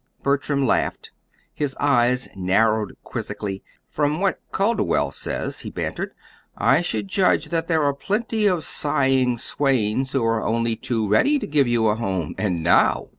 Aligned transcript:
Bertram 0.23 0.65
laughed. 0.65 1.11
His 1.53 1.75
eyes 1.79 2.27
narrowed 2.35 2.95
quizzically. 3.03 3.61
"From 3.87 4.19
what 4.19 4.41
Calderwell 4.51 5.11
says," 5.11 5.59
he 5.59 5.69
bantered, 5.69 6.13
"I 6.57 6.81
should 6.81 7.07
judge 7.07 7.49
that 7.49 7.67
there 7.67 7.83
are 7.83 7.93
plenty 7.93 8.47
of 8.47 8.63
sighing 8.63 9.37
swains 9.37 10.13
who 10.13 10.25
are 10.25 10.41
only 10.43 10.75
too 10.75 11.07
ready 11.07 11.37
to 11.37 11.45
give 11.45 11.67
you 11.67 11.85
a 11.87 11.95
home 11.95 12.33
and 12.39 12.63
now." 12.63 13.09